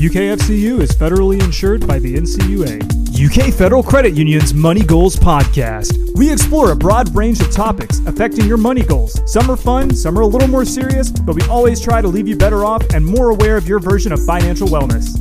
[0.00, 2.80] UKFCU is federally insured by the NCUA.
[3.12, 6.16] UK Federal Credit Union's Money Goals Podcast.
[6.16, 9.20] We explore a broad range of topics affecting your money goals.
[9.30, 12.26] Some are fun, some are a little more serious, but we always try to leave
[12.26, 15.20] you better off and more aware of your version of financial wellness.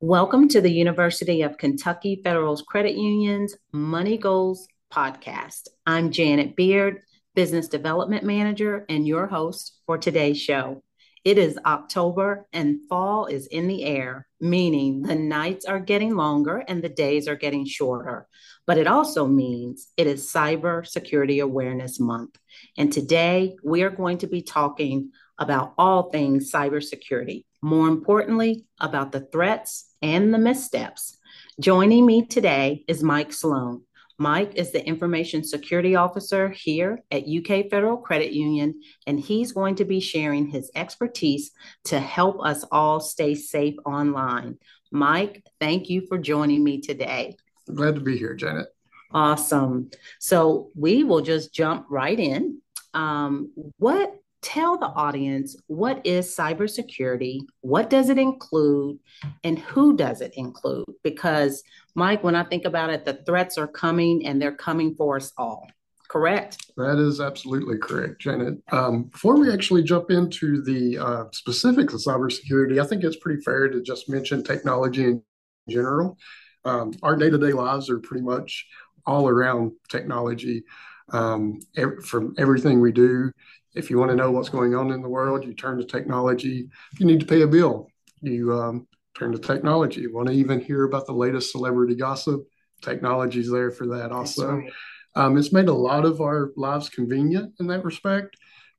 [0.00, 5.68] Welcome to the University of Kentucky Federal Credit Union's Money Goals Podcast.
[5.84, 7.02] I'm Janet Beard,
[7.34, 10.82] Business Development Manager, and your host for today's show.
[11.26, 16.62] It is October and fall is in the air, meaning the nights are getting longer
[16.68, 18.28] and the days are getting shorter.
[18.64, 22.38] But it also means it is Cyber Security Awareness Month.
[22.78, 29.10] And today we are going to be talking about all things cybersecurity, more importantly, about
[29.10, 31.18] the threats and the missteps.
[31.58, 33.82] Joining me today is Mike Sloan.
[34.18, 39.74] Mike is the Information Security Officer here at UK Federal Credit Union, and he's going
[39.76, 41.50] to be sharing his expertise
[41.84, 44.56] to help us all stay safe online.
[44.90, 47.36] Mike, thank you for joining me today.
[47.72, 48.68] Glad to be here, Janet.
[49.12, 49.90] Awesome.
[50.18, 52.60] So we will just jump right in.
[52.94, 58.98] Um, what tell the audience what is cybersecurity, what does it include,
[59.44, 60.86] and who does it include?
[61.02, 61.62] Because,
[61.94, 65.32] Mike, when I think about it, the threats are coming and they're coming for us
[65.36, 65.66] all.
[66.08, 66.58] Correct?
[66.76, 68.58] That is absolutely correct, Janet.
[68.70, 73.42] Um, before we actually jump into the uh, specifics of cybersecurity, I think it's pretty
[73.42, 75.22] fair to just mention technology in
[75.68, 76.16] general.
[76.64, 78.66] Um, our day to day lives are pretty much
[79.04, 80.64] all around technology.
[81.12, 81.60] Um,
[82.04, 83.30] from everything we do
[83.76, 86.68] if you want to know what's going on in the world, you turn to technology.
[86.92, 87.88] If you need to pay a bill,
[88.22, 90.00] you um, turn to technology.
[90.00, 92.40] You want to even hear about the latest celebrity gossip,
[92.82, 94.56] technology's there for that also.
[94.56, 94.72] Right.
[95.14, 98.36] Um, it's made a lot of our lives convenient in that respect,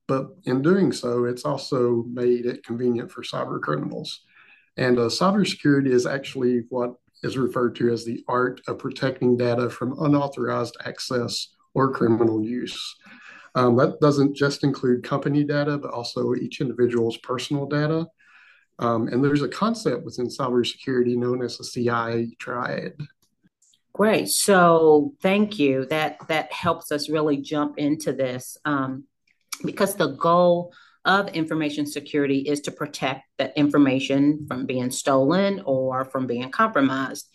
[0.08, 4.22] but in doing so, it's also made it convenient for cyber criminals.
[4.78, 9.70] And uh, cybersecurity is actually what is referred to as the art of protecting data
[9.70, 12.96] from unauthorized access or criminal use.
[13.58, 18.06] Um, that doesn't just include company data, but also each individual's personal data.
[18.78, 22.94] Um, and there's a concept within cybersecurity known as the CIA triad.
[23.94, 24.30] Great.
[24.30, 25.86] So thank you.
[25.86, 29.06] That that helps us really jump into this um,
[29.66, 30.72] because the goal
[31.04, 37.28] of information security is to protect that information from being stolen or from being compromised.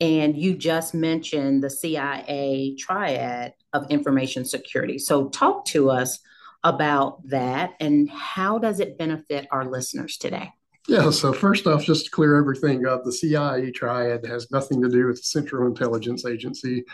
[0.00, 4.98] And you just mentioned the CIA triad of information security.
[4.98, 6.20] So, talk to us
[6.64, 10.52] about that and how does it benefit our listeners today?
[10.88, 14.88] Yeah, so first off, just to clear everything up, the CIA triad has nothing to
[14.88, 16.84] do with the Central Intelligence Agency.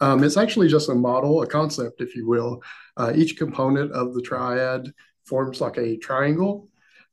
[0.00, 2.62] Um, it's actually just a model, a concept, if you will.
[2.96, 4.92] Uh, each component of the triad
[5.24, 6.68] forms like a triangle,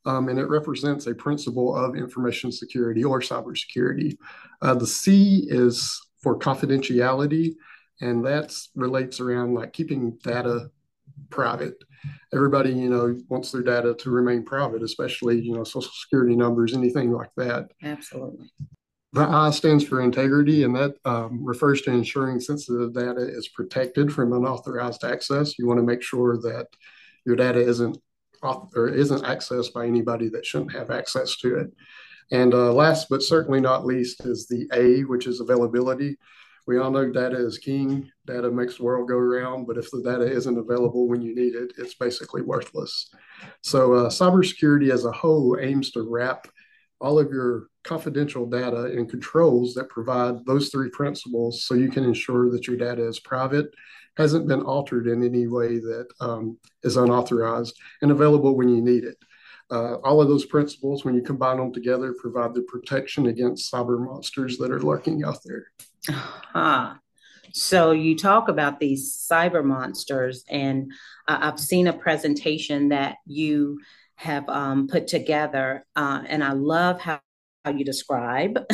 [0.08, 4.16] um, and it represents a principle of information security or cybersecurity.
[4.62, 7.54] Uh, the C is for confidentiality,
[8.00, 10.70] and that relates around like keeping data
[11.28, 11.74] private.
[12.32, 16.74] Everybody, you know, wants their data to remain private, especially you know social security numbers,
[16.74, 17.68] anything like that.
[17.82, 18.50] Absolutely.
[19.12, 24.10] The I stands for integrity, and that um, refers to ensuring sensitive data is protected
[24.10, 25.58] from unauthorized access.
[25.58, 26.68] You want to make sure that
[27.26, 27.98] your data isn't
[28.42, 31.72] or isn't accessed by anybody that shouldn't have access to it.
[32.30, 36.18] And uh, last but certainly not least is the A, which is availability.
[36.66, 38.10] We all know data is king.
[38.26, 41.54] Data makes the world go around, but if the data isn't available when you need
[41.54, 43.08] it, it's basically worthless.
[43.62, 46.46] So, uh, cybersecurity as a whole aims to wrap
[47.00, 52.04] all of your confidential data and controls that provide those three principles so you can
[52.04, 53.72] ensure that your data is private
[54.18, 59.04] hasn't been altered in any way that um, is unauthorized and available when you need
[59.04, 59.16] it.
[59.70, 64.04] Uh, all of those principles, when you combine them together, provide the protection against cyber
[64.04, 65.66] monsters that are lurking out there.
[66.08, 66.94] Uh-huh.
[67.52, 70.90] So you talk about these cyber monsters, and
[71.28, 73.78] uh, I've seen a presentation that you
[74.16, 77.20] have um, put together, uh, and I love how,
[77.64, 78.54] how you describe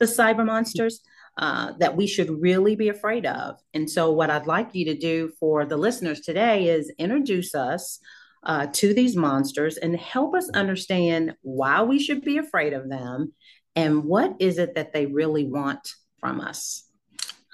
[0.00, 1.00] the cyber monsters
[1.36, 3.56] uh, that we should really be afraid of.
[3.74, 7.98] And so, what I'd like you to do for the listeners today is introduce us
[8.42, 13.32] uh, to these monsters and help us understand why we should be afraid of them
[13.74, 16.84] and what is it that they really want from us.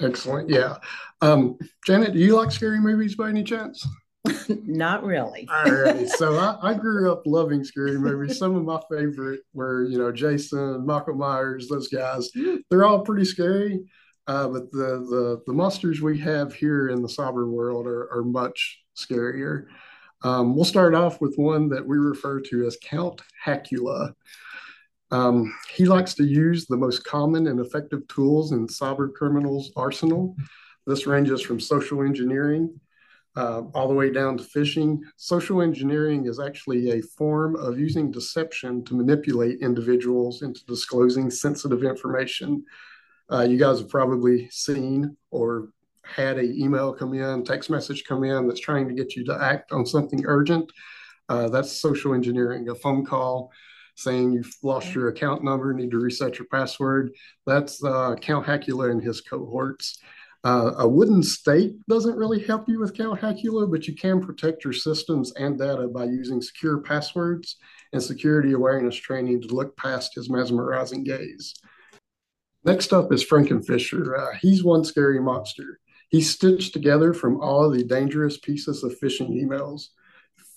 [0.01, 0.49] Excellent.
[0.49, 0.77] Yeah.
[1.21, 3.87] Um, Janet, do you like scary movies by any chance?
[4.65, 5.49] Not really.
[5.51, 6.09] All right.
[6.09, 8.39] So I, I, grew up loving scary movies.
[8.39, 12.31] Some of my favorite were, you know, Jason, Michael Myers, those guys.
[12.71, 13.81] They're all pretty scary.
[14.27, 18.23] Uh, but the, the the monsters we have here in the cyber world are, are
[18.23, 19.67] much scarier.
[20.23, 24.15] Um, we'll start off with one that we refer to as Count Hackula.
[25.11, 30.37] Um, he likes to use the most common and effective tools in cyber criminals' arsenal.
[30.87, 32.81] This ranges from social engineering
[33.37, 35.01] uh, all the way down to phishing.
[35.17, 41.83] Social engineering is actually a form of using deception to manipulate individuals into disclosing sensitive
[41.83, 42.65] information.
[43.31, 45.69] Uh, you guys have probably seen or
[46.05, 49.39] had an email come in, text message come in that's trying to get you to
[49.41, 50.71] act on something urgent.
[51.29, 52.69] Uh, that's social engineering.
[52.69, 53.51] A phone call
[53.95, 57.13] saying you've lost your account number, need to reset your password.
[57.47, 59.99] That's uh, Count Hackula and his cohorts.
[60.45, 64.65] Uh, a wooden stake doesn't really help you with Count Hackula, but you can protect
[64.65, 67.57] your systems and data by using secure passwords
[67.93, 71.55] and security awareness training to look past his mesmerizing gaze.
[72.65, 74.19] Next up is Frankenphisher.
[74.19, 75.79] Uh, he's one scary monster.
[76.09, 79.89] He's stitched together from all the dangerous pieces of phishing emails.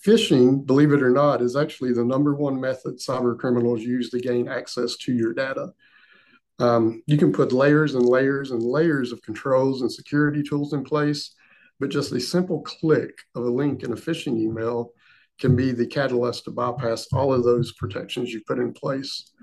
[0.06, 4.20] Phishing, believe it or not, is actually the number one method cyber criminals use to
[4.20, 5.74] gain access to your data.
[6.60, 10.84] Um, you can put layers and layers and layers of controls and security tools in
[10.84, 11.36] place,
[11.80, 14.92] but just a simple click of a link in a phishing email
[15.40, 19.34] can be the catalyst to bypass all of those protections you put in place.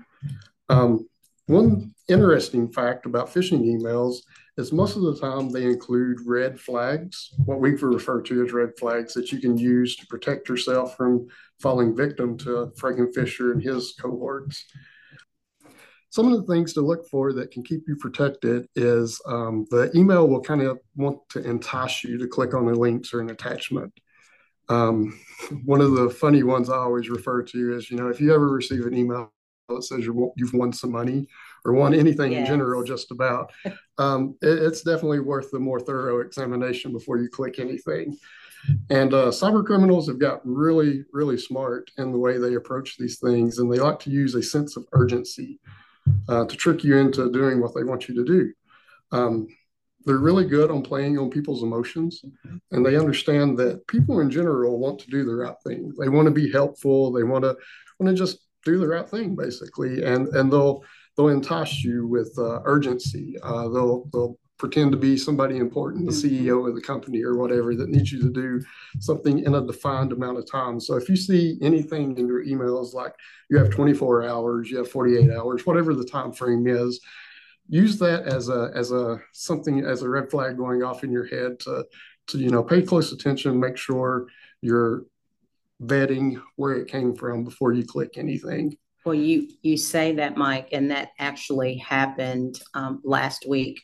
[0.69, 1.07] Um,
[1.45, 4.17] one interesting fact about phishing emails
[4.57, 8.69] is most of the time they include red flags, what we refer to as red
[8.79, 11.27] flags that you can use to protect yourself from
[11.59, 14.65] falling victim to Frankenphisher and his cohorts
[16.13, 19.89] some of the things to look for that can keep you protected is um, the
[19.95, 23.31] email will kind of want to entice you to click on the links or an
[23.31, 23.91] attachment.
[24.69, 25.19] Um,
[25.65, 28.47] one of the funny ones I always refer to is, you know, if you ever
[28.47, 29.33] receive an email
[29.69, 31.27] that says you have won some money
[31.65, 32.41] or won anything yes.
[32.41, 33.51] in general, just about,
[33.97, 38.15] um, it, it's definitely worth the more thorough examination before you click anything.
[38.91, 43.17] And uh, cyber criminals have got really, really smart in the way they approach these
[43.17, 45.59] things, and they like to use a sense of urgency
[46.27, 48.53] uh, to trick you into doing what they want you to do.
[49.11, 49.47] Um,
[50.05, 52.25] they're really good on playing on people's emotions,
[52.71, 55.93] and they understand that people in general want to do the right thing.
[55.97, 57.11] They want to be helpful.
[57.11, 57.55] They want to
[57.99, 60.83] want to just do the right thing, basically, and and they'll
[61.15, 63.37] they'll entice you with uh, urgency.
[63.41, 66.47] Uh, they'll they'll pretend to be somebody important, the mm-hmm.
[66.47, 68.61] CEO of the company or whatever, that needs you to do
[68.99, 70.79] something in a defined amount of time.
[70.79, 73.13] So if you see anything in your emails like
[73.49, 77.01] you have 24 hours, you have 48 hours, whatever the time frame is,
[77.67, 81.25] use that as a as a something as a red flag going off in your
[81.25, 81.85] head to
[82.27, 84.27] to you know pay close attention, make sure
[84.61, 85.05] you're
[85.81, 88.77] vetting where it came from before you click anything.
[89.05, 93.81] Well, you you say that, Mike, and that actually happened um, last week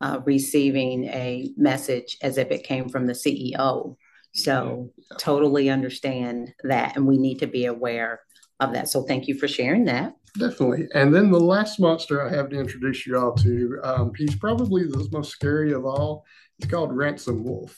[0.00, 3.96] uh, receiving a message as if it came from the CEO.
[4.34, 5.16] So, yeah.
[5.18, 6.96] totally understand that.
[6.96, 8.20] And we need to be aware
[8.60, 8.88] of that.
[8.88, 10.14] So, thank you for sharing that.
[10.38, 10.88] Definitely.
[10.94, 14.84] And then the last monster I have to introduce you all to, um, he's probably
[14.84, 16.24] the most scary of all.
[16.58, 17.72] It's called Ransomwolf.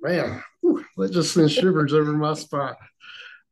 [0.00, 2.74] Man, whew, that just sends shivers over my spine.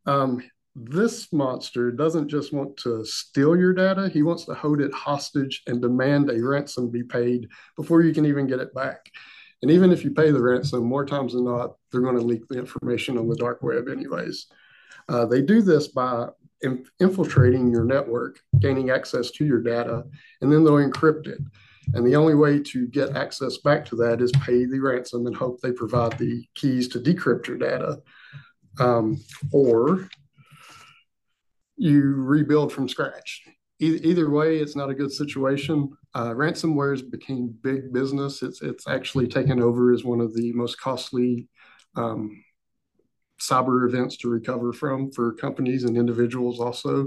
[0.06, 0.42] Um,
[0.74, 5.62] this monster doesn't just want to steal your data, he wants to hold it hostage
[5.66, 9.10] and demand a ransom be paid before you can even get it back.
[9.62, 12.46] And even if you pay the ransom, more times than not, they're going to leak
[12.46, 14.46] the information on the dark web, anyways.
[15.08, 16.28] Uh, they do this by
[17.00, 20.04] infiltrating your network, gaining access to your data,
[20.40, 21.40] and then they'll encrypt it.
[21.94, 25.34] And the only way to get access back to that is pay the ransom and
[25.34, 28.00] hope they provide the keys to decrypt your data.
[28.78, 29.18] Um,
[29.50, 30.08] or
[31.78, 33.42] you rebuild from scratch.
[33.80, 35.88] Either way, it's not a good situation.
[36.12, 38.42] Uh, ransomware became big business.
[38.42, 41.48] It's it's actually taken over as one of the most costly
[41.94, 42.42] um,
[43.40, 46.58] cyber events to recover from for companies and individuals.
[46.58, 47.06] Also,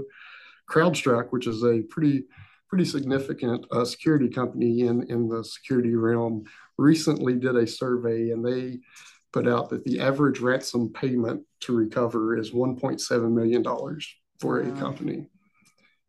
[0.70, 2.24] CrowdStrike, which is a pretty
[2.70, 6.44] pretty significant uh, security company in in the security realm,
[6.78, 8.78] recently did a survey and they
[9.30, 14.72] put out that the average ransom payment to recover is 1.7 million dollars for a
[14.72, 15.28] company,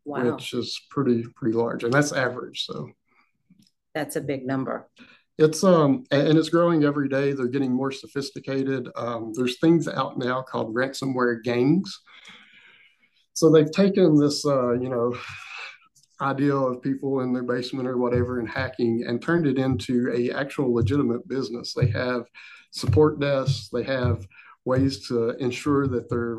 [0.04, 0.32] wow.
[0.32, 2.66] which is pretty pretty large, and that's average.
[2.66, 2.90] So
[3.94, 4.88] that's a big number.
[5.38, 7.32] It's um and it's growing every day.
[7.32, 8.88] They're getting more sophisticated.
[8.96, 12.00] Um, there's things out now called ransomware gangs.
[13.34, 15.16] So they've taken this uh, you know
[16.20, 20.30] idea of people in their basement or whatever and hacking and turned it into a
[20.32, 21.72] actual legitimate business.
[21.72, 22.24] They have
[22.72, 23.68] support desks.
[23.72, 24.26] They have
[24.64, 26.36] ways to ensure that their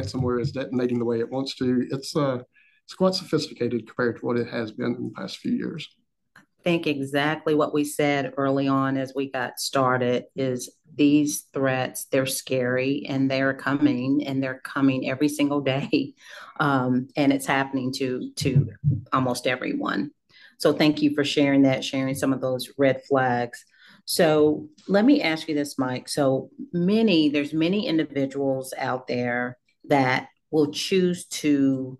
[0.00, 1.86] ransomware is detonating the way it wants to.
[1.90, 2.38] It's uh,
[2.84, 5.88] it's quite sophisticated compared to what it has been in the past few years.
[6.36, 12.06] I think exactly what we said early on as we got started is these threats
[12.06, 16.14] they're scary and they're coming and they're coming every single day
[16.60, 18.68] um, and it's happening to to
[19.12, 20.10] almost everyone
[20.58, 23.64] so thank you for sharing that sharing some of those red flags
[24.04, 30.28] so let me ask you this mike so many there's many individuals out there that
[30.50, 31.98] will choose to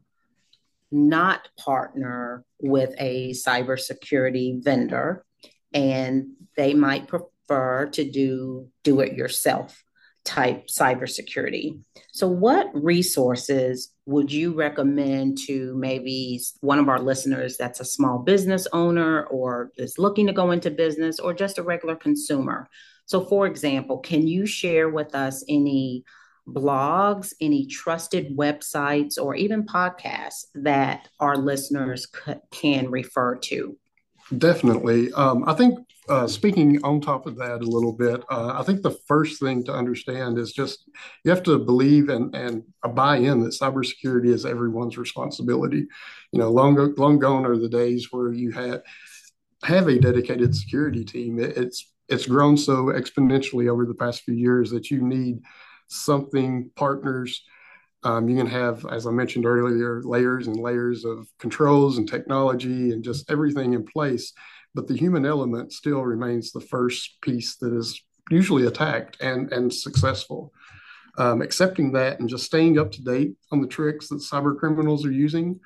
[0.91, 5.25] not partner with a cybersecurity vendor
[5.73, 9.83] and they might prefer to do do it yourself
[10.25, 11.81] type cybersecurity.
[12.13, 18.19] So what resources would you recommend to maybe one of our listeners that's a small
[18.19, 22.69] business owner or is looking to go into business or just a regular consumer?
[23.07, 26.05] So for example, can you share with us any
[26.55, 33.77] blogs, any trusted websites, or even podcasts that our listeners c- can refer to?
[34.37, 35.13] Definitely.
[35.13, 35.79] Um, I think
[36.09, 39.65] uh, speaking on top of that a little bit, uh, I think the first thing
[39.65, 40.89] to understand is just
[41.25, 42.65] you have to believe and and
[42.95, 45.87] buy in that cybersecurity is everyone's responsibility.
[46.33, 48.83] You know, long long gone are the days where you had
[49.63, 51.39] have a dedicated security team.
[51.39, 55.41] It, it's it's grown so exponentially over the past few years that you need
[55.91, 57.43] something partners.
[58.03, 62.93] Um, you can have, as I mentioned earlier, layers and layers of controls and technology
[62.93, 64.33] and just everything in place.
[64.75, 69.73] But the human element still remains the first piece that is usually attacked and, and
[69.73, 70.53] successful.
[71.19, 75.05] Um, accepting that and just staying up to date on the tricks that cyber criminals
[75.05, 75.61] are using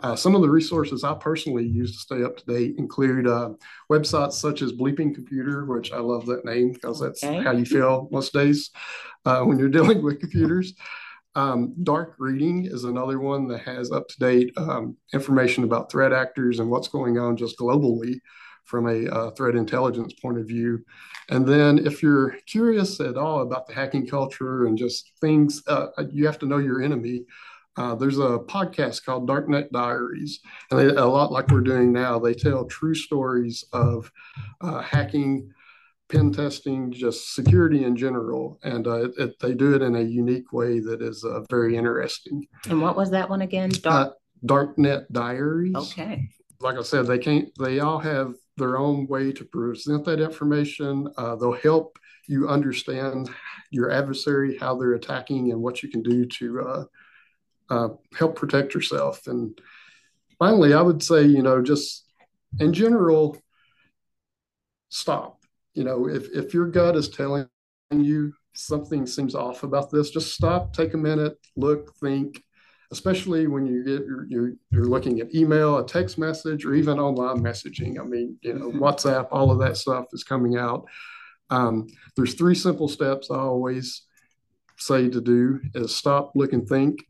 [0.00, 3.50] uh, some of the resources I personally use to stay up to date include uh,
[3.90, 7.42] websites such as Bleeping Computer, which I love that name because that's okay.
[7.42, 8.70] how you feel most days
[9.24, 10.74] uh, when you're dealing with computers.
[11.36, 16.12] Um, Dark Reading is another one that has up to date um, information about threat
[16.12, 18.20] actors and what's going on just globally
[18.64, 20.84] from a uh, threat intelligence point of view.
[21.30, 25.86] And then, if you're curious at all about the hacking culture and just things, uh,
[26.10, 27.24] you have to know your enemy.
[27.76, 30.40] Uh, there's a podcast called Darknet Diaries,
[30.70, 34.12] and they, a lot like we're doing now, they tell true stories of
[34.60, 35.50] uh, hacking,
[36.08, 40.52] pen testing, just security in general, and uh, it, they do it in a unique
[40.52, 42.46] way that is uh, very interesting.
[42.68, 43.70] And what was that one again?
[43.70, 45.74] Dark- uh, Darknet Diaries.
[45.74, 46.28] Okay.
[46.60, 47.48] Like I said, they can't.
[47.58, 51.08] They all have their own way to present that information.
[51.16, 53.30] Uh, they'll help you understand
[53.70, 56.86] your adversary, how they're attacking, and what you can do to
[57.70, 59.26] uh, help protect yourself.
[59.26, 59.58] And
[60.38, 62.04] finally, I would say, you know, just
[62.60, 63.36] in general,
[64.88, 65.43] stop.
[65.74, 67.48] You know, if, if your gut is telling
[67.90, 72.42] you something seems off about this, just stop, take a minute, look, think,
[72.92, 76.98] especially when you get you're, you're, you're looking at email, a text message, or even
[76.98, 78.00] online messaging.
[78.00, 78.82] I mean, you know, mm-hmm.
[78.82, 80.86] WhatsApp, all of that stuff is coming out.
[81.50, 84.02] Um, there's three simple steps I always
[84.76, 87.04] say to do is stop, look, and think.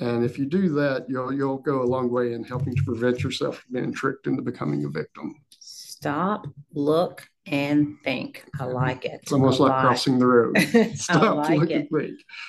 [0.00, 3.22] And if you do that, you'll you'll go a long way in helping to prevent
[3.22, 5.34] yourself from being tricked into becoming a victim.
[5.60, 8.44] Stop, look, and think.
[8.60, 9.20] I like it.
[9.22, 10.58] It's almost like crossing the road.
[10.94, 11.88] Stop, I like it.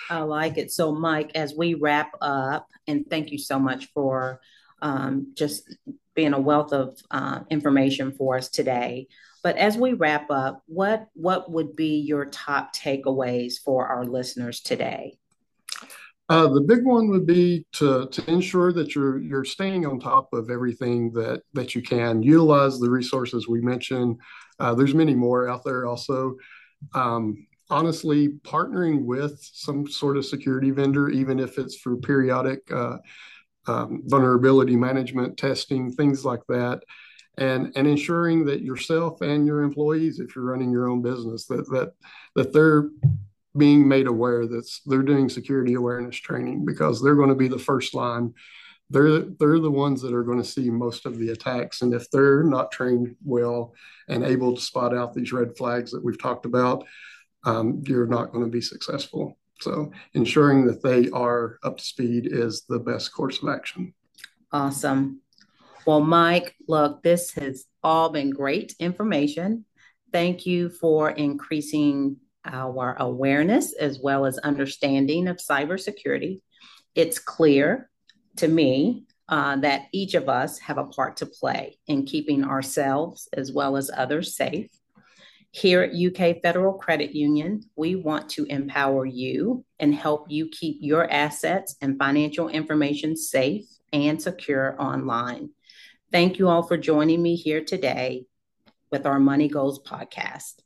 [0.10, 0.72] I like it.
[0.72, 4.40] So, Mike, as we wrap up, and thank you so much for
[4.82, 5.76] um, just
[6.16, 9.08] being a wealth of uh, information for us today.
[9.42, 14.62] But as we wrap up, what what would be your top takeaways for our listeners
[14.62, 15.18] today?
[16.30, 20.32] Uh, the big one would be to, to ensure that you're you're staying on top
[20.34, 22.24] of everything that that you can.
[22.24, 24.18] Utilize the resources we mentioned.
[24.60, 25.86] Uh, there's many more out there.
[25.86, 26.36] Also,
[26.94, 32.98] um, honestly, partnering with some sort of security vendor, even if it's for periodic uh,
[33.68, 36.84] um, vulnerability management testing, things like that,
[37.38, 41.68] and and ensuring that yourself and your employees, if you're running your own business, that
[41.70, 41.94] that
[42.36, 42.90] that they're
[43.56, 47.60] being made aware that they're doing security awareness training because they're going to be the
[47.60, 48.34] first line.
[48.90, 52.10] They're they're the ones that are going to see most of the attacks, and if
[52.12, 53.74] they're not trained well
[54.08, 56.86] and able to spot out these red flags that we've talked about,
[57.46, 59.38] um, you're not going to be successful.
[59.62, 63.94] So ensuring that they are up to speed is the best course of action.
[64.52, 65.22] Awesome.
[65.86, 69.66] Well, Mike, look, this has all been great information.
[70.12, 76.42] Thank you for increasing our awareness as well as understanding of cybersecurity.
[76.96, 77.90] It's clear
[78.38, 83.30] to me uh, that each of us have a part to play in keeping ourselves
[83.34, 84.70] as well as others safe.
[85.52, 90.78] Here at UK Federal Credit Union, we want to empower you and help you keep
[90.82, 95.52] your assets and financial information safe and secure online.
[96.12, 98.26] Thank you all for joining me here today
[98.92, 100.63] with our Money Goals podcast.